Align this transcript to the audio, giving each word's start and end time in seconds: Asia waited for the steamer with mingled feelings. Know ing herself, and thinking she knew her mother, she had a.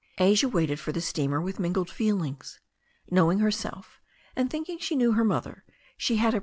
Asia 0.17 0.49
waited 0.49 0.79
for 0.79 0.91
the 0.91 0.99
steamer 0.99 1.39
with 1.39 1.59
mingled 1.59 1.91
feelings. 1.91 2.59
Know 3.11 3.31
ing 3.31 3.37
herself, 3.37 4.01
and 4.35 4.49
thinking 4.49 4.79
she 4.79 4.95
knew 4.95 5.11
her 5.11 5.23
mother, 5.23 5.63
she 5.95 6.15
had 6.15 6.33
a. 6.33 6.39